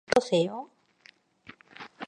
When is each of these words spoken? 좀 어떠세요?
좀 0.05 0.11
어떠세요? 0.15 0.69